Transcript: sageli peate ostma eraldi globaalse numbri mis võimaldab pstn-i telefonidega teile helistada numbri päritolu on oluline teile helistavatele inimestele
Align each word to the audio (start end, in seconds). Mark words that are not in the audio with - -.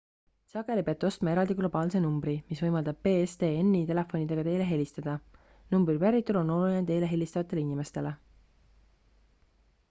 sageli 0.51 0.83
peate 0.85 1.05
ostma 1.09 1.31
eraldi 1.33 1.55
globaalse 1.57 1.99
numbri 2.05 2.33
mis 2.53 2.63
võimaldab 2.65 3.03
pstn-i 3.07 3.81
telefonidega 3.91 4.47
teile 4.49 4.67
helistada 4.71 5.15
numbri 5.77 5.97
päritolu 6.05 6.43
on 6.43 6.51
oluline 6.57 6.83
teile 6.89 7.13
helistavatele 7.15 7.65
inimestele 7.67 8.17